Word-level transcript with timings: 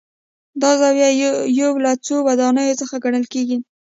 دا 0.61 0.71
زاویه 0.79 1.09
یو 1.61 1.71
له 1.85 1.91
څو 2.05 2.15
ودانیو 2.27 2.79
څخه 2.81 2.95
ګڼل 3.03 3.25
کېږي. 3.33 3.57